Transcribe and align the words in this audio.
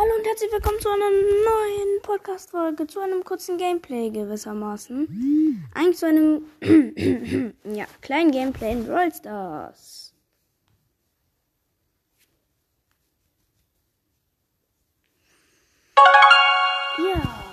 Hallo 0.00 0.14
und 0.16 0.26
herzlich 0.26 0.50
willkommen 0.50 0.80
zu 0.80 0.88
einer 0.88 1.10
neuen 1.10 2.00
Podcast-Folge, 2.00 2.86
zu 2.86 3.00
einem 3.00 3.22
kurzen 3.22 3.58
Gameplay 3.58 4.08
gewissermaßen. 4.08 5.68
Eigentlich 5.74 5.98
zu 5.98 6.06
einem 6.06 6.46
ja, 7.64 7.84
kleinen 8.00 8.30
Gameplay 8.30 8.72
in 8.72 8.86
Brawl 8.86 9.12
Stars. 9.12 10.14
Ja. 16.96 17.44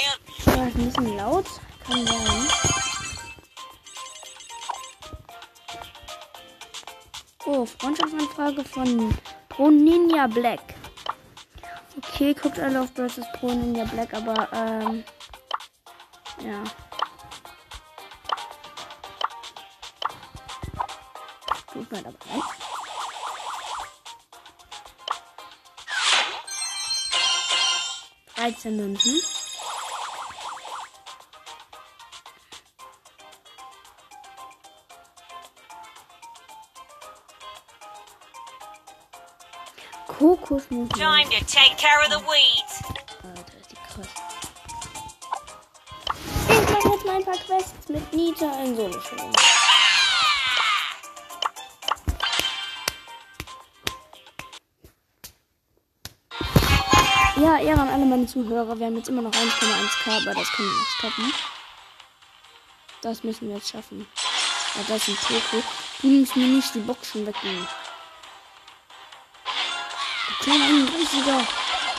And 0.00 0.56
War 0.56 0.62
ein 0.62 0.72
bisschen 0.72 1.16
laut, 1.18 1.44
kann 1.86 2.06
sein. 2.06 2.71
Oh, 7.54 7.66
Freundschaftsanfrage 7.66 8.64
von 8.64 9.14
Pro 9.50 9.70
Ninja 9.70 10.26
Black. 10.26 10.74
Okay, 11.98 12.32
guckt 12.32 12.58
alle 12.58 12.80
auf 12.80 12.88
Stars 12.88 13.20
Pro 13.34 13.48
Ninja 13.48 13.84
Black, 13.84 14.14
aber 14.14 14.48
ähm, 14.54 15.04
ja. 16.42 16.64
Tut 21.70 21.92
mir 21.92 22.02
dabei. 22.02 22.16
leid. 28.38 28.64
Münzen. 28.64 29.41
Kokosnuss. 40.18 40.88
time 40.90 41.28
to 41.30 41.44
take 41.46 41.76
care 41.78 42.00
of 42.04 42.10
the 42.10 42.20
weeds. 42.30 42.82
Alter, 43.24 43.56
ist 43.60 43.70
die 43.70 43.76
krass. 43.76 44.08
Ich 46.48 46.70
mache 46.70 46.88
jetzt 46.88 47.06
mal 47.06 47.16
ein 47.16 47.24
paar 47.24 47.36
Quests 47.36 47.88
mit 47.88 48.12
Nita 48.12 48.62
in 48.62 48.76
Solo-Show. 48.76 49.30
Ja, 57.42 57.58
Ehre 57.58 57.80
an 57.80 57.88
alle 57.88 58.04
meine 58.04 58.26
Zuhörer. 58.26 58.78
Wir 58.78 58.86
haben 58.86 58.96
jetzt 58.96 59.08
immer 59.08 59.22
noch 59.22 59.32
1,1k, 59.32 60.22
aber 60.22 60.34
das 60.34 60.52
können 60.52 60.68
wir 60.68 60.78
nicht 60.78 60.90
stoppen. 60.98 61.34
Das 63.00 63.24
müssen 63.24 63.48
wir 63.48 63.56
jetzt 63.56 63.70
schaffen. 63.70 64.06
Ja, 64.76 64.82
das 64.86 65.08
ist 65.08 65.30
ein 65.30 65.40
Poco. 65.50 65.62
Du 66.02 66.08
nimmst 66.08 66.36
mir 66.36 66.46
nicht 66.46 66.74
die 66.74 66.80
Boxen 66.80 67.26
wegnehmen. 67.26 67.66
Du 70.28 70.44
kleiner 70.44 70.64
31er. 70.64 71.46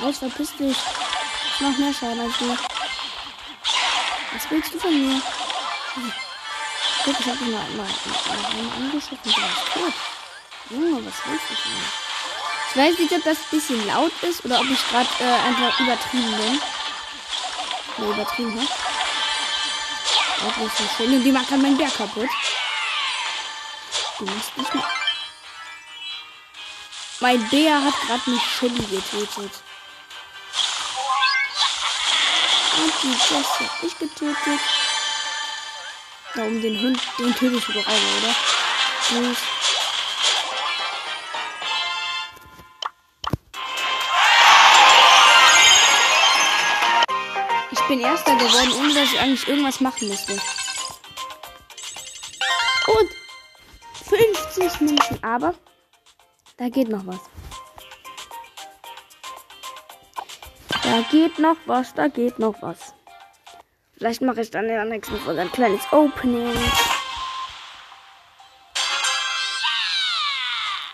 Raus, 0.01 0.17
verpiss 0.17 0.55
dich. 0.55 0.77
Ich 0.77 1.61
mach 1.61 1.77
mehr 1.77 1.93
Schaden 1.93 2.21
als 2.21 2.37
du. 2.37 2.57
Was 4.33 4.49
willst 4.49 4.73
du 4.73 4.79
von 4.79 4.91
mir? 4.91 5.21
Guck, 7.05 7.19
ich 7.19 7.25
hab 7.25 7.41
ihn 7.41 7.51
mal, 7.51 7.65
mal, 7.75 7.85
mal 7.85 8.45
einmal 8.45 8.77
angeschossen. 8.77 9.19
Du 9.23 9.29
warst 9.29 9.73
tot. 9.73 9.93
Junge, 10.69 11.05
was 11.05 11.13
willst 11.25 11.49
du 11.49 11.55
von 11.55 11.71
mir? 11.71 12.03
Ich 12.69 12.77
weiß 12.77 12.97
nicht, 12.97 13.11
ob 13.11 13.23
das 13.23 13.37
ein 13.37 13.49
bisschen 13.51 13.87
laut 13.87 14.11
ist 14.23 14.43
oder 14.45 14.59
ob 14.59 14.69
ich 14.69 14.87
gerade 14.89 15.09
äh, 15.19 15.47
einfach 15.47 15.79
übertrieben 15.79 16.37
bin. 16.37 16.61
Ne, 17.97 18.13
übertrieben 18.13 18.59
hab. 18.59 18.93
Das 20.39 20.57
ist 20.65 20.77
so 20.77 20.83
schön. 20.97 21.13
Und 21.13 21.23
die 21.23 21.31
macht 21.31 21.51
dann 21.51 21.61
meinen 21.61 21.77
Berg 21.77 21.95
kaputt. 21.95 22.29
Du 24.17 24.25
musst 24.25 24.57
nicht 24.57 24.73
mehr. 24.73 25.02
Mein 27.23 27.39
Bär 27.49 27.81
hat 27.81 27.93
gerade 28.05 28.29
mich 28.29 28.41
Shelly 28.41 28.81
getötet. 28.81 29.63
Und 32.77 32.93
die 33.01 33.11
Jesse 33.11 33.59
hab 33.61 33.81
ich 33.81 33.97
getötet. 33.97 34.59
Da 36.35 36.43
um 36.43 36.61
den 36.61 36.81
Hund, 36.81 36.99
den 37.17 37.33
töte 37.33 37.55
ich 37.55 37.69
überall, 37.69 37.95
oder? 38.17 38.35
Tschüss. 39.07 39.37
Ich 47.71 47.81
bin 47.87 48.01
Erster 48.01 48.35
geworden, 48.35 48.73
ohne 48.79 48.93
dass 48.95 49.13
ich 49.13 49.19
eigentlich 49.21 49.47
irgendwas 49.47 49.79
machen 49.79 50.09
musste. 50.09 50.33
Und 52.87 53.09
50 54.09 54.81
Münzen, 54.81 55.23
aber 55.23 55.55
da 56.63 56.69
geht 56.69 56.87
noch 56.87 57.05
was. 57.05 57.19
Da 60.69 61.01
geht 61.11 61.37
noch 61.37 61.57
was, 61.65 61.93
da 61.93 62.07
geht 62.07 62.39
noch 62.39 62.55
was. 62.61 62.93
Vielleicht 63.97 64.21
mache 64.21 64.41
ich 64.41 64.49
dann 64.49 64.63
in 64.63 64.69
der 64.69 64.85
nächsten 64.85 65.17
Folge 65.17 65.41
ein 65.41 65.51
kleines 65.51 65.81
Opening. 65.91 66.55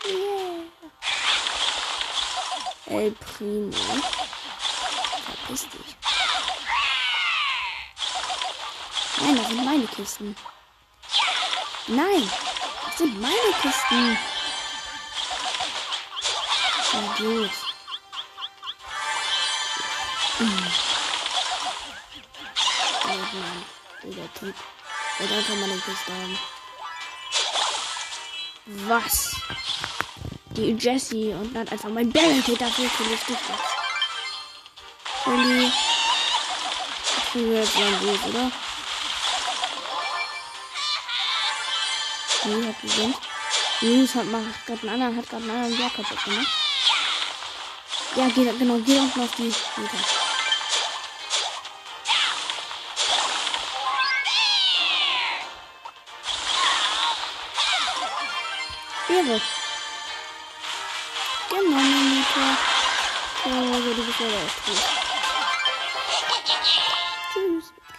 Yeah. 0.08 0.66
El 2.88 3.12
Primo. 3.12 3.72
Verpiss 5.22 5.70
dich. 5.70 5.96
Nein, 9.22 9.36
das 9.38 9.48
sind 9.50 9.66
meine 9.66 9.86
Kisten. 9.86 10.36
Nein, 11.88 12.32
das 12.86 12.98
sind 12.98 13.22
meine 13.22 13.54
Kisten. 13.62 14.39
Ja, 16.92 17.00
gut. 17.18 17.52
Oh 23.04 23.08
Mann, 23.08 23.66
dieser 24.04 24.34
Typ. 24.34 24.56
Der 25.20 25.38
einfach 25.38 25.56
mal 25.56 25.70
den 25.70 25.84
Kiste 25.84 26.14
haben. 26.14 26.40
Was? 28.66 29.36
Die 30.52 30.72
Jessie 30.72 31.34
und 31.34 31.54
dann 31.54 31.68
einfach 31.68 31.90
mein 31.90 32.12
Barricade 32.12 32.58
dafür 32.58 32.90
für 32.90 33.04
lustig 33.04 33.38
ist. 33.38 33.80
Shelly. 35.24 35.72
Ich 37.18 37.34
bin 37.34 37.54
jetzt 37.54 37.78
lang 37.78 38.00
gut, 38.00 38.26
oder? 38.26 38.52
Nee, 42.46 42.68
hat 42.68 42.82
gewinnt. 42.82 43.18
News 43.82 44.16
hat 44.16 44.26
macht 44.26 44.66
gerade 44.66 44.82
einen 44.82 44.90
anderen, 44.90 45.18
hat 45.18 45.30
gerade 45.30 45.44
einen 45.44 45.64
anderen 45.64 45.94
kaputt 45.94 46.24
gemacht. 46.24 46.69
Ja, 48.20 48.28
geht, 48.28 48.60
genau, 48.60 48.78
geht 48.80 49.00
unten 49.00 49.22
auf 49.22 49.32
die 49.38 49.44
Meter. 49.44 49.56
Ehre. 59.10 59.42
Gewonnen. 61.50 62.26
Ja, 63.46 63.52
also 63.74 63.94
du 63.94 64.04
bist 64.04 64.20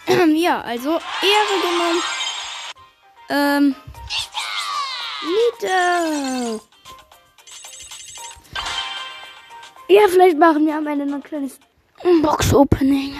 leider 0.05 0.25
ja, 0.35 0.61
also 0.61 1.01
Ehre 1.23 1.61
genommen. 1.63 2.03
Ähm. 3.29 3.75
Miete. 5.23 6.70
Ja, 9.91 10.07
vielleicht 10.07 10.37
machen 10.37 10.65
wir 10.65 10.77
am 10.77 10.87
Ende 10.87 11.05
noch 11.05 11.15
ein 11.15 11.23
kleines 11.23 11.59
Box-Opening. 12.21 13.13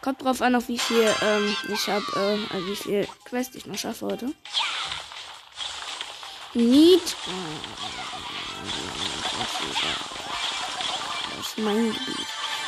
Kommt 0.00 0.24
drauf 0.24 0.40
an, 0.40 0.54
auf 0.54 0.68
wie 0.68 0.78
viel 0.78 1.06
ähm, 1.20 1.54
ich 1.68 1.86
habe, 1.88 2.04
äh, 2.16 2.54
also 2.54 2.66
wie 2.66 2.76
viel 2.76 3.08
Quest 3.26 3.54
ich 3.56 3.66
noch 3.66 3.76
schaffe 3.76 4.06
heute. 4.06 4.32
Need. 6.54 7.14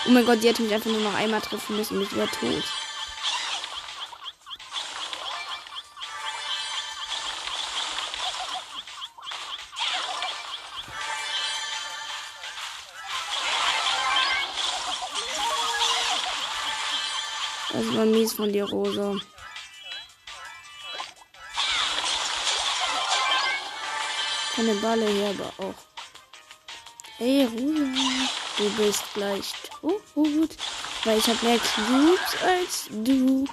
Oh 0.06 0.10
mein 0.10 0.26
Gott, 0.26 0.42
die 0.42 0.48
hätte 0.48 0.60
mich 0.60 0.74
einfach 0.74 0.90
nur 0.90 1.00
noch 1.00 1.14
einmal 1.14 1.40
treffen 1.40 1.78
müssen 1.78 1.96
und 1.96 2.02
ich 2.02 2.14
wäre 2.14 2.28
tot. 2.28 2.64
Das 17.76 17.94
war 17.94 18.06
mies 18.06 18.32
von 18.32 18.50
dir, 18.50 18.64
Rosa. 18.64 19.14
Keine 24.54 24.74
Balle 24.76 25.06
hier, 25.06 25.28
aber 25.28 25.52
auch. 25.58 25.74
Ey, 27.18 27.44
Rosa, 27.44 28.30
du 28.56 28.70
bist 28.78 29.04
gleich 29.12 29.52
tot. 29.68 30.56
Weil 31.04 31.18
ich 31.18 31.26
habe 31.26 31.44
mehr 31.44 31.58
Cubes 31.58 32.42
als 32.42 32.88
du. 32.90 33.46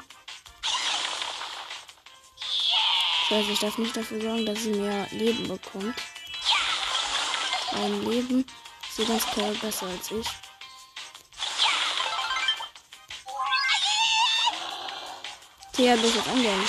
weiß, 3.30 3.46
ich 3.50 3.60
darf 3.60 3.78
nicht 3.78 3.98
dafür 3.98 4.22
sorgen, 4.22 4.46
dass 4.46 4.64
sie 4.64 4.72
mehr 4.72 5.06
Leben 5.12 5.50
bekommt. 5.50 5.96
Ein 7.74 8.10
Leben 8.10 8.46
ist 8.88 8.96
sie 8.96 9.06
ganz 9.06 9.26
klar 9.26 9.52
besser 9.62 9.88
als 9.88 10.12
ich. 10.12 10.28
Thea, 15.74 15.96
du 15.98 16.08
jetzt 16.08 16.28
angehen. 16.28 16.64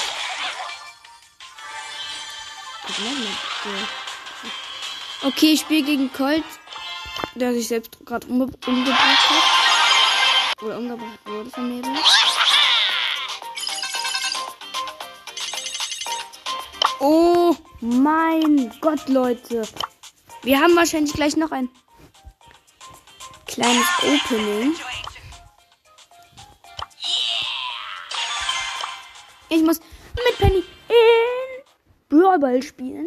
Okay, 5.23 5.53
ich 5.53 5.61
spiele 5.61 5.83
gegen 5.83 6.13
Colt, 6.13 6.45
der 7.35 7.53
sich 7.53 7.69
selbst 7.69 7.99
gerade 8.07 8.27
umge 8.27 8.49
umgebracht 8.67 9.31
hat. 9.31 10.63
Oder 10.63 10.79
umgebracht 10.79 11.19
wurde 11.27 11.51
von 11.51 11.69
mir. 11.69 11.83
Oh 17.01 17.55
mein 17.81 18.73
Gott, 18.81 19.07
Leute. 19.09 19.69
Wir 20.43 20.61
haben 20.61 20.75
wahrscheinlich 20.77 21.13
gleich 21.13 21.37
noch 21.37 21.53
ein 21.53 21.69
kleines 23.47 23.87
Opening. 24.03 24.75
Ich 29.55 29.63
muss 29.63 29.79
mit 30.15 30.39
Penny 30.39 30.65
in 30.89 31.65
Brawlball 32.09 32.61
spielen. 32.61 33.07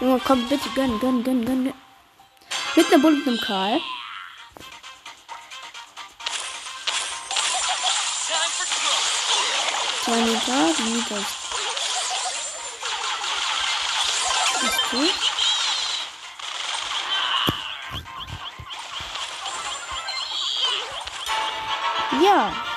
Junge, 0.00 0.18
komm, 0.24 0.48
bitte, 0.48 0.66
gönn, 0.74 0.98
gönn, 0.98 1.22
gönn, 1.22 1.44
gönn. 1.44 1.64
gönn. 1.64 1.74
Mit 2.74 2.86
einer 2.86 3.02
Bull 3.02 3.12
und 3.12 3.28
einem 3.28 3.38
Karl. 3.38 3.80
Zwei 10.04 10.16
Meter, 10.16 10.82
Meter. 10.88 11.18
Ist 14.62 14.90
gut. 14.90 15.14
Ja. 22.24 22.69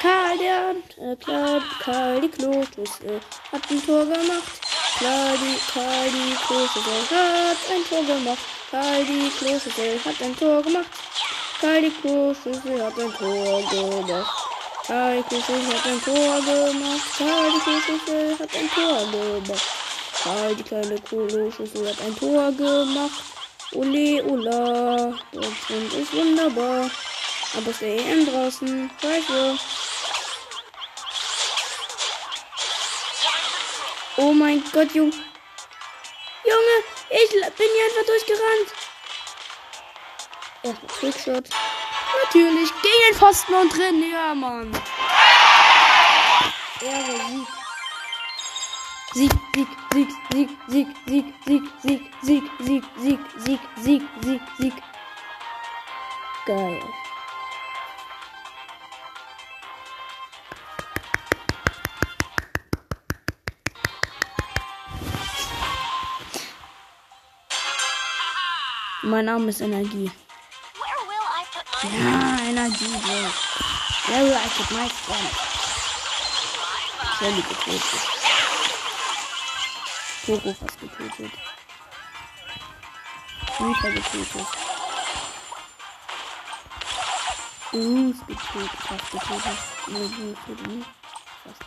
Karl, 0.00 0.38
der 0.38 0.76
äh, 1.04 1.16
klar, 1.16 1.60
Karl 1.82 2.20
die 2.20 2.28
Kloschüssel 2.28 3.20
hat 3.50 3.62
ein 3.68 3.84
Tor 3.84 4.04
gemacht. 4.04 4.60
Karl 5.00 5.36
die, 5.38 5.58
Karl 5.72 6.08
die 6.08 6.36
Kloschüssel 6.46 7.18
hat 7.48 7.58
ein 7.74 7.84
Tor 7.88 8.02
gemacht. 8.04 8.38
Karl 8.70 9.04
die 9.04 9.28
Kloschüssel 9.36 9.98
hat 10.04 10.22
ein 10.22 10.36
Tor 10.36 10.62
gemacht. 10.62 10.86
Karl 11.60 11.82
die 11.82 11.90
Kloschüssel 11.90 12.84
hat 12.84 12.96
ein 12.96 13.12
Tor 13.12 13.62
gemacht. 13.62 14.30
Karl 14.86 15.16
die 15.16 15.22
Kloschüssel 15.24 15.74
hat 15.74 15.86
ein 15.86 16.00
Tor 16.04 16.40
gemacht. 16.42 17.18
Karl 17.18 17.50
die 17.50 17.60
Kloschüssel 17.64 18.38
hat 18.38 18.54
ein 18.54 18.70
Tor 18.70 18.98
gemacht. 19.10 19.68
Karl 20.22 20.54
die 20.54 20.62
kleine 20.62 21.00
Kloschüssel 21.00 21.88
hat 21.88 22.00
ein 22.02 22.16
Tor 22.16 22.52
gemacht. 22.52 23.24
Ole, 23.72 24.24
Ola, 24.24 25.12
Deutschland 25.32 25.92
ist 25.92 26.14
wunderbar. 26.14 26.88
Aber 27.56 27.70
ist 27.70 27.80
der 27.80 27.98
EM 27.98 28.26
draußen. 28.26 28.90
Scheiße. 29.00 29.58
Oh 34.18 34.32
mein 34.32 34.62
Gott, 34.72 34.92
Junge. 34.94 35.12
Junge, 36.44 36.76
ich 37.10 37.30
bin 37.30 37.68
hier 37.74 37.84
einfach 37.86 38.06
durchgerannt. 38.06 38.68
Erstmal 40.62 41.00
Trickshot. 41.00 41.48
Natürlich. 42.24 42.70
Gegen 42.82 43.10
den 43.10 43.18
Pfosten 43.18 43.54
und 43.54 43.76
drin. 43.76 44.10
Ja, 44.10 44.34
Mann. 44.34 44.72
Ehre, 46.80 47.46
Sieg. 49.14 49.30
Sieg, 49.52 49.68
Sieg, 49.92 50.08
Sieg, 50.30 50.50
Sieg, 50.68 50.88
Sieg, 51.06 51.26
Sieg, 51.46 51.64
Sieg, 51.82 52.02
Sieg, 52.22 52.42
Sieg, 52.60 52.82
Sieg, 52.98 53.20
Sieg, 53.38 53.60
Sieg, 53.76 54.02
Sieg, 54.22 54.42
Sieg. 54.58 54.74
Geil. 56.44 56.82
Mein 69.06 69.26
Name 69.26 69.50
ist 69.50 69.60
Energie. 69.60 70.10
Ja, 71.84 72.38
Energie. 72.44 72.90
Where 74.08 74.24
will 74.24 74.32
I 74.32 74.48
put 74.48 74.70
my 74.72 74.88
friend? 74.88 75.30
Shelly 77.16 77.42
getötet. 77.42 78.00
Poco 80.26 80.52
fast 80.54 80.80
getötet. 80.80 81.32
Reaper 83.60 83.90
getötet. 83.92 84.46
Bruce 87.70 88.26
getötet, 88.26 88.80
fast 88.80 89.10
getötet. 89.12 89.58
Nee, 89.86 90.08
Bruce 90.08 90.36
getötet 90.46 90.66
nicht. 90.66 90.88
Fast. 91.44 91.62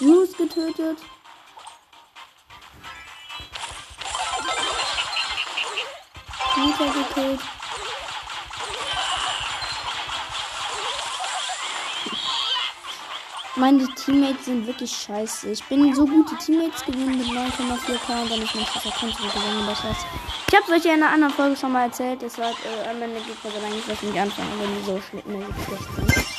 Bruce 0.00 0.36
getötet. 0.36 0.98
Reaper 6.56 6.86
gekillt. 6.86 7.40
Meine 13.56 13.86
Teammates 13.94 14.44
sind 14.44 14.66
wirklich 14.66 14.90
scheiße. 14.90 15.50
Ich 15.50 15.64
bin 15.64 15.94
so 15.94 16.06
gute 16.06 16.36
Teammates 16.36 16.84
gewesen 16.84 17.18
mit 17.18 17.26
9,4k 17.26 18.22
und 18.22 18.30
dann 18.30 18.42
ist 18.42 18.54
nicht 18.54 18.74
dieser 18.74 18.94
Konto 18.94 19.16
gewinnen. 19.16 19.66
Das 19.66 19.82
heißt, 19.82 20.06
ich 20.48 20.56
habe 20.56 20.72
euch 20.72 20.84
ja 20.84 20.94
in 20.94 21.02
einer 21.02 21.12
anderen 21.12 21.32
Folge 21.32 21.56
schon 21.56 21.72
mal 21.72 21.84
erzählt. 21.84 22.22
Es 22.22 22.38
war 22.38 22.50
äh, 22.50 22.88
am 22.90 23.00
Ende 23.00 23.20
Gegner 23.20 23.50
so 23.50 23.66
eigentlich 23.66 23.88
was 23.88 24.02
nicht 24.02 24.18
anfangen, 24.18 24.52
wenn 24.60 24.76
die 24.76 24.84
so 24.84 25.00
schlecht 25.00 25.26
sind. 25.26 26.35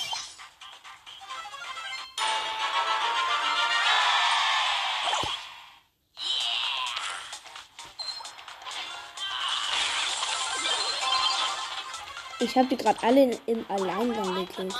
Ich 12.39 12.55
habe 12.55 12.67
die 12.67 12.77
gerade 12.77 13.01
alle 13.01 13.39
im 13.47 13.65
Alleingang 13.67 14.35
gekillt. 14.35 14.73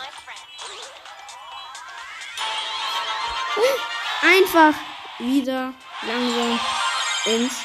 Einfach 4.22 4.74
wieder 5.18 5.74
langsam 6.04 6.60
ins 7.26 7.56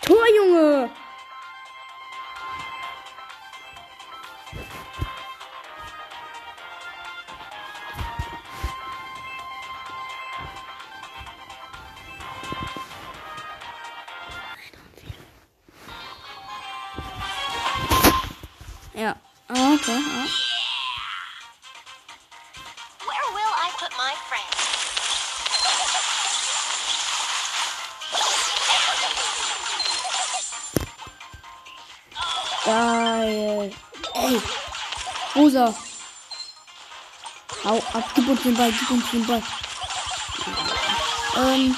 Tor, 0.00 0.24
Junge. 0.34 0.90
Okay. 19.80 19.92
Ja. 19.92 20.26
Where 23.06 23.28
will 23.32 23.52
I 23.56 23.70
put 23.80 23.92
my 23.96 24.12
friend? 24.28 24.50
Geil. 32.66 33.72
Ey. 34.14 34.40
Rosa. 35.34 35.74
Hau 37.64 37.82
ab, 37.94 38.04
gib 38.14 38.28
uns 38.28 38.42
den 38.42 38.54
Ball, 38.54 38.72
gib 38.72 38.90
uns 38.90 39.10
den 39.10 39.26
Ball. 39.26 39.42
Ähm. 41.36 41.74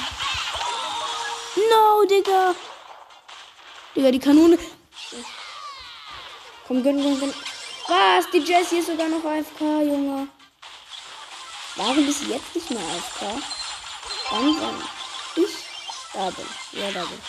No, 1.70 2.04
Digga. 2.10 2.54
Digga, 3.94 4.10
die 4.10 4.18
Kanone. 4.18 4.58
Komm, 6.66 6.82
gönn, 6.82 7.00
gönn, 7.00 7.20
gönn. 7.20 7.51
Was? 7.92 8.30
Die 8.30 8.38
Jessie 8.38 8.78
ist 8.78 8.86
sogar 8.86 9.06
noch 9.06 9.22
AFK, 9.22 9.60
Junge. 9.60 10.26
Warum 11.76 12.06
bist 12.06 12.22
du 12.22 12.26
jetzt 12.32 12.54
nicht 12.54 12.70
mehr 12.70 12.80
AFK? 12.80 13.22
Wann, 14.30 14.56
wann? 14.62 14.82
Ich 15.36 15.54
da 16.14 16.30
bin. 16.30 16.46
Ja, 16.72 16.90
da 16.90 17.04
bin. 17.04 17.20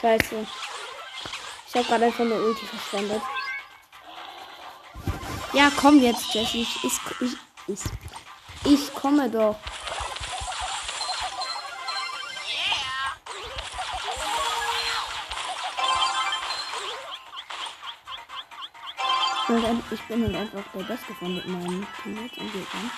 Scheiße. 0.00 0.46
Ich 1.68 1.74
habe 1.74 1.84
gerade 1.84 2.04
einfach 2.06 2.20
eine 2.20 2.40
Ulti 2.42 2.64
verschwendet. 2.64 3.22
Ja, 5.52 5.70
komm 5.76 6.00
jetzt, 6.00 6.32
Jessie. 6.32 6.62
Ich, 6.62 6.84
ich, 6.84 7.00
ich, 7.20 7.36
ich, 7.66 7.80
ich 8.64 8.94
komme 8.94 9.28
doch. 9.28 9.56
Halt, 19.62 19.78
ich 19.90 20.00
bin 20.02 20.24
halt 20.24 20.36
einfach 20.36 20.64
der 20.74 20.84
Beste 20.84 21.14
von 21.18 21.34
mit 21.34 21.46
meinen 21.46 21.86
Teammates 22.02 22.38
und 22.38 22.52
Gegnern. 22.52 22.90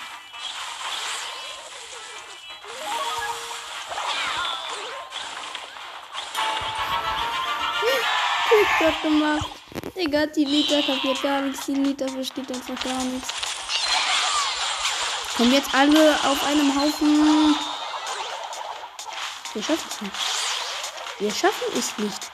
Trickshot 8.47 9.01
gemacht. 9.01 9.49
Digga, 9.95 10.25
die 10.25 10.45
Liter 10.45 10.81
kapiert 10.81 11.21
gar 11.21 11.41
nichts. 11.41 11.65
Die 11.65 11.73
Liter 11.73 12.07
versteht 12.07 12.51
einfach 12.51 12.83
gar 12.83 13.03
nichts. 13.03 13.29
Kommen 15.37 15.53
jetzt 15.53 15.73
alle 15.73 16.15
auf 16.23 16.43
einem 16.45 16.75
Haufen. 16.75 17.55
Wir 19.53 19.63
schaffen 19.63 19.87
es 19.89 20.01
nicht. 20.01 20.15
Wir 21.19 21.31
schaffen 21.31 21.67
es 21.77 21.97
nicht. 21.97 22.30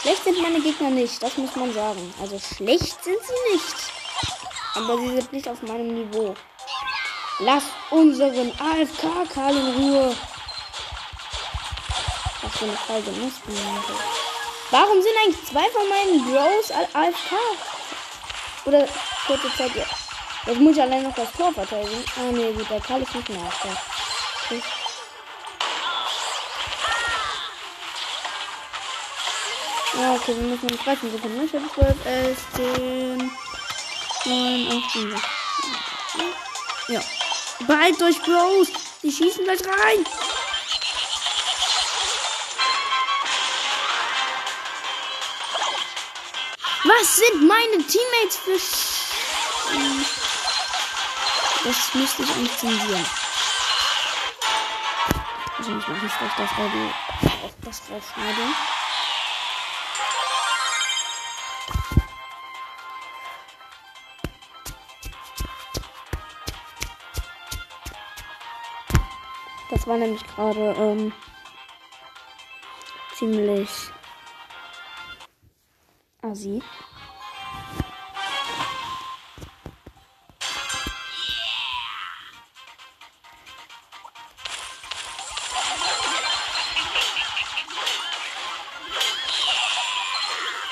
Schlecht 0.00 0.24
sind 0.24 0.40
meine 0.40 0.60
Gegner 0.60 0.88
nicht, 0.88 1.22
das 1.22 1.36
muss 1.36 1.54
man 1.56 1.72
sagen. 1.74 2.14
Also 2.22 2.38
schlecht 2.38 3.04
sind 3.04 3.18
sie 3.22 3.52
nicht. 3.52 3.76
Aber 4.74 4.96
sie 4.98 5.08
sind 5.08 5.32
nicht 5.32 5.48
auf 5.48 5.60
meinem 5.62 5.94
Niveau. 5.94 6.34
Lass 7.40 7.64
unseren 7.90 8.50
AFK-Karl 8.58 9.56
in 9.56 9.74
Ruhe. 9.76 10.16
Was 12.42 12.56
für 12.56 12.64
eine 12.64 12.76
Frage 12.76 13.10
muss 13.12 13.32
Warum 14.70 15.02
sind 15.02 15.12
eigentlich 15.22 15.44
zwei 15.44 15.68
von 15.68 15.88
meinen 15.88 16.24
Bros 16.24 16.70
AFK? 16.70 17.34
Oder 18.64 18.86
kurze 19.26 19.54
Zeit 19.56 19.74
jetzt. 19.74 19.90
Jetzt 20.46 20.60
muss 20.60 20.76
ich 20.76 20.82
allein 20.82 21.02
noch 21.02 21.14
das 21.14 21.30
Tor 21.32 21.52
verteidigen. 21.52 22.04
Ah 22.16 22.32
ne, 22.32 22.52
gut, 22.52 22.70
der 22.70 22.80
Karl 22.80 23.02
ist 23.02 23.14
nicht 23.14 23.28
mehr 23.28 23.42
AFK. 23.42 23.68
Ja, 29.94 30.14
okay, 30.14 30.36
wir 30.36 30.44
müssen 30.44 30.66
noch 30.66 30.84
13 30.84 31.10
Sekunden. 31.10 31.44
Ich 31.44 31.52
habe 31.52 31.64
12, 31.74 32.06
11, 32.06 32.38
10, 32.54 33.32
9, 34.24 34.82
8, 34.84 34.92
7. 34.92 35.22
Ja. 36.88 37.00
Bald 37.66 38.00
durch 38.00 38.22
Bros. 38.22 38.68
Die 39.02 39.10
schießen 39.10 39.44
gleich 39.44 39.60
rein. 39.64 40.04
Was 46.84 47.16
sind 47.16 47.46
meine 47.46 47.84
Teammates 47.86 48.36
für 48.44 48.58
Sch 48.58 49.10
Das 51.64 51.94
müsste 51.94 52.22
ich 52.22 52.30
eigentlich 52.30 52.56
zensieren. 52.58 53.06
Wahrscheinlich 55.56 55.88
mache 55.88 56.06
ich 56.06 56.18
gleich 56.18 56.32
das 56.36 56.50
Audio 56.58 56.86
auf 57.44 57.52
das 57.64 57.82
rausschneiden. 57.90 58.54
Das 69.70 69.86
war 69.86 69.96
nämlich 69.96 70.26
gerade 70.26 70.74
ähm, 70.76 71.12
ziemlich 73.14 73.70
assi. 76.22 76.60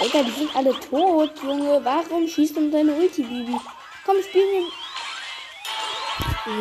Digga, 0.09 0.23
die 0.23 0.31
sind 0.31 0.57
alle 0.57 0.81
tot, 0.81 1.33
Junge. 1.43 1.85
Warum 1.85 2.27
schießt 2.27 2.57
du 2.57 2.61
mit 2.63 2.75
deiner 2.75 2.95
Ulti, 2.95 3.23
Bibi? 3.23 3.57
Komm, 4.05 4.17
spiel 4.23 4.47
mir. 4.47 4.67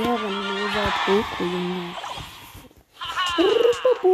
Ehrenloser 0.03 0.93
Poco, 1.05 1.43
Junge. 1.43 2.06
Geil, 3.99 4.13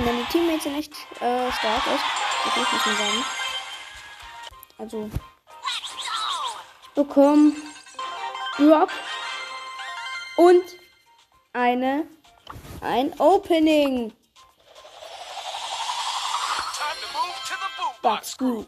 meine 0.00 0.24
Teammates 0.30 0.62
sind 0.62 0.78
echt 0.78 0.94
äh, 1.20 1.52
stark, 1.52 1.86
echt. 1.86 2.04
Das 2.44 2.56
muss 2.56 2.66
ich 2.72 2.86
mal 2.86 2.96
sagen. 2.96 3.24
Also, 4.78 5.10
ich 6.82 6.88
bekomme 6.94 7.52
Brock 8.56 8.88
und 10.36 10.64
eine 11.52 12.06
ein 12.80 13.12
Opening. 13.20 14.14
Box 18.02 18.36
Group. 18.36 18.66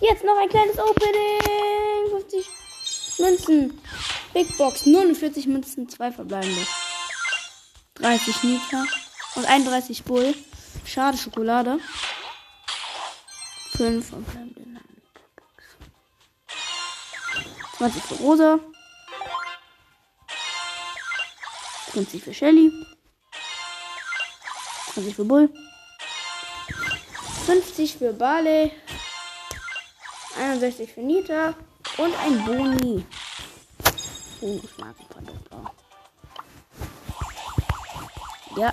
Jetzt 0.00 0.24
noch 0.24 0.36
ein 0.36 0.48
kleines 0.48 0.78
Opening. 0.78 2.10
50 2.10 2.46
Münzen. 3.18 3.80
Big 4.34 4.56
Box. 4.56 4.86
49 4.86 5.46
Münzen. 5.46 5.88
Zwei 5.88 6.10
verbleibende. 6.10 6.66
30 7.94 8.42
Nita. 8.42 8.84
Und 9.36 9.44
31 9.46 10.02
Bull. 10.04 10.34
Schade 10.84 11.16
Schokolade. 11.16 11.78
5 13.76 14.08
verbleibende. 14.08 14.80
20 17.76 18.02
für 18.02 18.14
Rosa. 18.14 18.58
20 21.92 22.22
für 22.22 22.34
Shelly. 22.34 22.72
20 24.94 25.14
für 25.14 25.24
Bull. 25.24 25.52
50 27.52 27.98
für 27.98 28.14
Barley. 28.14 28.72
61 30.38 30.90
für 30.90 31.02
Nita. 31.02 31.54
Und 31.98 32.14
ein 32.18 32.44
Boni. 32.46 33.04
Bonusmarkenprodukt. 34.40 35.50
Ja. 38.56 38.72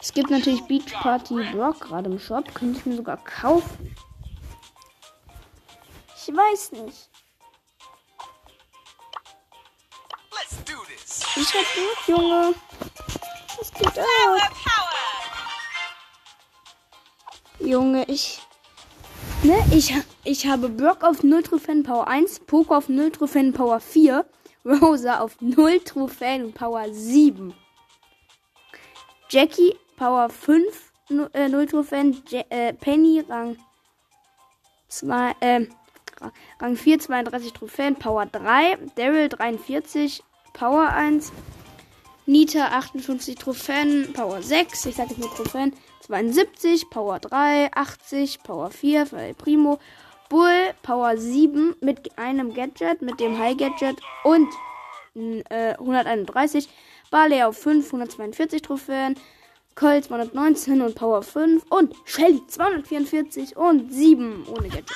Es 0.00 0.10
gibt 0.14 0.30
natürlich 0.30 0.62
Beach 0.62 0.90
Party 1.02 1.34
Brock 1.52 1.80
gerade 1.80 2.08
im 2.08 2.18
Shop. 2.18 2.46
Könnte 2.54 2.78
ich 2.78 2.86
mir 2.86 2.96
sogar 2.96 3.18
kaufen. 3.18 3.94
Ich 6.16 6.34
weiß 6.34 6.72
nicht. 6.72 7.10
Ich 11.36 11.54
hab 11.54 11.74
gut, 11.74 12.08
Junge. 12.08 12.54
Was 13.58 13.72
geht 13.74 13.98
ab? 13.98 14.06
Junge, 17.60 18.04
ich. 18.08 18.40
Ne, 19.42 19.62
ich, 19.72 19.94
ich 20.24 20.46
habe 20.46 20.68
Brock 20.68 21.02
auf 21.02 21.22
0 21.22 21.42
Trophäen 21.42 21.82
Power 21.82 22.08
1, 22.08 22.40
Poco 22.40 22.74
auf 22.74 22.88
0 22.88 23.10
Trophäen 23.10 23.52
Power 23.52 23.80
4, 23.80 24.24
Rosa 24.64 25.20
auf 25.20 25.36
0 25.40 25.80
Trophäen 25.80 26.52
Power 26.52 26.86
7. 26.90 27.54
Jackie 29.30 29.76
Power 29.96 30.28
5, 30.28 30.92
0, 31.10 31.30
äh, 31.32 31.48
0 31.48 31.66
Trophäen, 31.66 32.22
Je 32.28 32.44
äh, 32.50 32.72
Penny 32.72 33.24
Rang 33.28 33.56
2, 34.88 35.34
äh, 35.40 35.66
Rang 36.60 36.76
4, 36.76 36.98
32 36.98 37.52
Trophäen, 37.52 37.96
Power 37.96 38.26
3, 38.26 38.78
Daryl 38.96 39.28
43, 39.28 40.22
Power 40.52 40.88
1, 40.88 41.32
Nita 42.26 42.68
58 42.68 43.36
Trophäen, 43.36 44.12
Power 44.12 44.42
6, 44.42 44.86
ich 44.86 44.96
sage 44.96 45.10
jetzt 45.10 45.18
nur 45.18 45.34
Trophäen, 45.34 45.72
72, 46.00 46.90
Power 46.90 47.18
3, 47.18 47.70
80, 47.72 48.42
Power 48.42 48.70
4 48.70 49.06
für 49.06 49.34
Primo, 49.34 49.78
Bull, 50.28 50.74
Power 50.82 51.16
7 51.16 51.76
mit 51.80 52.18
einem 52.18 52.54
Gadget, 52.54 53.02
mit 53.02 53.20
dem 53.20 53.38
High 53.38 53.56
Gadget 53.56 54.00
und 54.24 54.48
äh, 55.50 55.74
131, 55.74 56.68
Barley 57.10 57.42
auf 57.42 57.58
5, 57.58 57.86
142 57.86 58.62
Trophäen, 58.62 59.16
Colt 59.74 60.04
219 60.04 60.82
und 60.82 60.94
Power 60.94 61.22
5 61.22 61.64
und 61.70 61.94
Shelly 62.04 62.46
244 62.46 63.56
und 63.56 63.92
7 63.92 64.46
ohne 64.48 64.68
Gadget. 64.68 64.90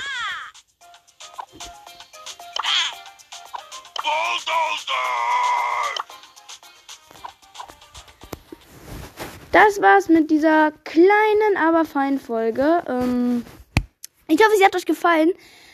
Das 9.54 9.80
war's 9.80 10.08
mit 10.08 10.32
dieser 10.32 10.72
kleinen, 10.82 11.56
aber 11.56 11.84
feinen 11.84 12.18
Folge. 12.18 12.82
Ähm, 12.88 13.46
ich 14.26 14.40
hoffe, 14.40 14.56
sie 14.58 14.64
hat 14.64 14.74
euch 14.74 14.84
gefallen. 14.84 15.30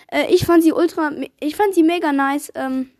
Äh, 0.09 0.27
ich 0.27 0.45
fand 0.45 0.63
sie 0.63 0.75
ultra, 0.75 1.11
ich 1.41 1.57
fand 1.57 1.73
sie 1.73 1.83
mega 1.83 2.13
nice. 2.13 2.53
Ähm, 2.57 2.91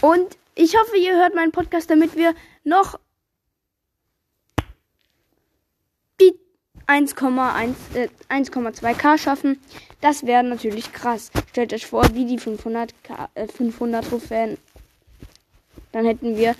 und 0.00 0.38
ich 0.54 0.78
hoffe, 0.78 0.96
ihr 0.96 1.16
hört 1.16 1.34
meinen 1.34 1.50
Podcast, 1.50 1.90
damit 1.90 2.14
wir 2.14 2.36
noch 2.62 3.00
die 6.20 6.32
1,1 6.86 7.74
äh, 7.94 8.08
1,2k 8.28 9.18
schaffen. 9.18 9.60
Das 10.00 10.24
wäre 10.24 10.44
natürlich 10.44 10.92
krass. 10.92 11.32
Stellt 11.48 11.72
euch 11.72 11.88
vor, 11.88 12.04
wie 12.14 12.26
die 12.26 12.38
500 12.38 12.94
K, 13.02 13.28
äh, 13.34 13.48
500 13.48 14.08
Trophäen. 14.08 14.56
Dann 15.90 16.04
hätten 16.04 16.36
wir 16.36 16.54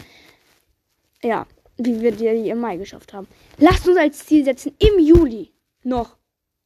ja, 1.22 1.46
wie 1.84 2.00
wir 2.00 2.12
die 2.12 2.48
im 2.48 2.58
Mai 2.58 2.76
geschafft 2.76 3.12
haben. 3.12 3.26
Lasst 3.58 3.88
uns 3.88 3.96
als 3.96 4.26
Ziel 4.26 4.44
setzen 4.44 4.72
im 4.78 4.98
Juli 4.98 5.50
noch 5.82 6.16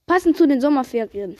passend 0.06 0.36
zu 0.36 0.46
den 0.46 0.60
Sommerferien 0.60 1.36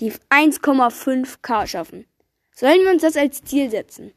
die 0.00 0.12
1,5k 0.30 1.66
schaffen. 1.66 2.06
Sollen 2.54 2.80
wir 2.82 2.90
uns 2.90 3.02
das 3.02 3.16
als 3.16 3.42
Ziel 3.44 3.70
setzen? 3.70 4.12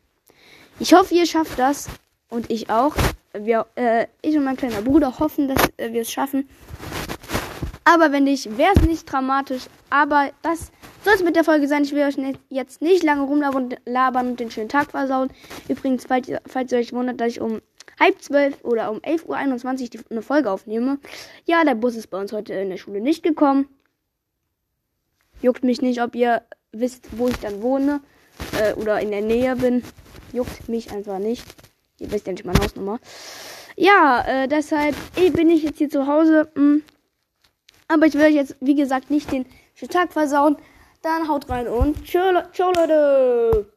Ich 0.79 0.93
hoffe, 0.93 1.13
ihr 1.13 1.25
schafft 1.25 1.59
das 1.59 1.87
und 2.29 2.49
ich 2.49 2.69
auch. 2.69 2.95
Wir, 3.33 3.65
äh, 3.75 4.07
ich 4.21 4.35
und 4.37 4.43
mein 4.43 4.57
kleiner 4.57 4.81
Bruder 4.81 5.19
hoffen, 5.19 5.47
dass 5.47 5.61
äh, 5.77 5.91
wir 5.91 6.01
es 6.01 6.11
schaffen. 6.11 6.47
Aber 7.83 8.11
wenn 8.11 8.23
nicht, 8.23 8.57
wäre 8.57 8.73
es 8.75 8.81
nicht 8.83 9.11
dramatisch. 9.11 9.63
Aber 9.89 10.31
das 10.41 10.71
soll 11.03 11.13
es 11.15 11.23
mit 11.23 11.35
der 11.35 11.43
Folge 11.43 11.67
sein. 11.67 11.83
Ich 11.83 11.91
will 11.91 12.03
euch 12.03 12.17
nicht, 12.17 12.39
jetzt 12.49 12.81
nicht 12.81 13.03
lange 13.03 13.23
rumlabern 13.23 14.27
und 14.29 14.39
den 14.39 14.51
schönen 14.51 14.69
Tag 14.69 14.91
versauen. 14.91 15.29
Übrigens, 15.67 16.05
falls, 16.05 16.31
falls 16.47 16.71
ihr 16.71 16.77
euch 16.77 16.93
wundert, 16.93 17.19
dass 17.19 17.27
ich 17.27 17.41
um 17.41 17.61
halb 17.99 18.21
zwölf 18.21 18.63
oder 18.63 18.91
um 18.91 18.99
11.21 18.99 19.97
Uhr 19.97 20.03
eine 20.09 20.21
Folge 20.21 20.51
aufnehme. 20.51 20.99
Ja, 21.45 21.63
der 21.63 21.75
Bus 21.75 21.95
ist 21.95 22.07
bei 22.07 22.19
uns 22.19 22.33
heute 22.33 22.53
in 22.53 22.69
der 22.69 22.77
Schule 22.77 23.01
nicht 23.01 23.23
gekommen. 23.23 23.67
Juckt 25.41 25.63
mich 25.63 25.81
nicht, 25.81 26.01
ob 26.01 26.15
ihr 26.15 26.41
wisst, 26.71 27.17
wo 27.17 27.27
ich 27.27 27.37
dann 27.37 27.61
wohne 27.61 28.01
äh, 28.59 28.73
oder 28.73 28.99
in 29.01 29.11
der 29.11 29.21
Nähe 29.21 29.55
bin. 29.55 29.83
Juckt 30.31 30.69
mich 30.69 30.91
einfach 30.91 31.19
nicht. 31.19 31.45
Ihr 31.99 32.11
wisst 32.11 32.27
ja 32.27 32.33
nicht 32.33 32.45
meine 32.45 32.59
Hausnummer. 32.59 32.99
Ja, 33.75 34.23
äh, 34.27 34.47
deshalb 34.47 34.95
bin 35.15 35.49
ich 35.49 35.63
jetzt 35.63 35.77
hier 35.77 35.89
zu 35.89 36.07
Hause. 36.07 36.49
Hm. 36.55 36.83
Aber 37.87 38.05
ich 38.05 38.13
will 38.13 38.25
euch 38.25 38.35
jetzt, 38.35 38.55
wie 38.59 38.75
gesagt, 38.75 39.11
nicht 39.11 39.31
den 39.31 39.45
Tag 39.89 40.13
versauen. 40.13 40.57
Dann 41.01 41.27
haut 41.27 41.49
rein 41.49 41.67
und 41.67 42.07
ciao, 42.07 42.31
ciao 42.53 42.71
Leute. 42.71 43.72